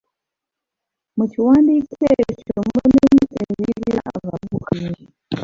Mu 1.17 1.25
kiwandiiko 1.31 1.95
ekyo 2.23 2.57
mulimu 2.67 3.21
ebiyigiriza 3.41 4.01
abavubuka 4.15 4.69
bingi. 4.77 5.03